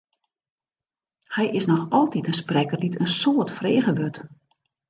Hy 1.35 1.43
is 1.59 1.65
noch 1.71 1.85
altyd 1.99 2.27
in 2.31 2.39
sprekker 2.41 2.79
dy't 2.81 2.99
in 3.01 3.09
soad 3.19 3.49
frege 3.57 3.91
wurdt. 3.97 4.19